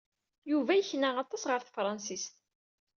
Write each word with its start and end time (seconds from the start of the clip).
Yuba 0.51 0.71
yekna 0.75 1.09
aṭas 1.23 1.43
ɣer 1.49 1.59
tefṛensist. 1.61 2.35